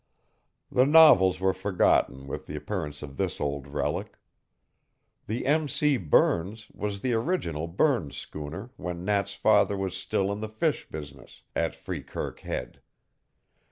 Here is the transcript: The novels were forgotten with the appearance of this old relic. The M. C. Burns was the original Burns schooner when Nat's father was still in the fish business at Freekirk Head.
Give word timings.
The 0.71 0.87
novels 0.87 1.39
were 1.39 1.53
forgotten 1.53 2.25
with 2.25 2.47
the 2.47 2.55
appearance 2.55 3.03
of 3.03 3.17
this 3.17 3.39
old 3.39 3.67
relic. 3.67 4.17
The 5.27 5.45
M. 5.45 5.67
C. 5.67 5.97
Burns 5.97 6.71
was 6.73 7.01
the 7.01 7.13
original 7.13 7.67
Burns 7.67 8.17
schooner 8.17 8.71
when 8.77 9.05
Nat's 9.05 9.35
father 9.35 9.77
was 9.77 9.95
still 9.95 10.31
in 10.31 10.39
the 10.39 10.49
fish 10.49 10.89
business 10.89 11.43
at 11.55 11.75
Freekirk 11.75 12.39
Head. 12.39 12.79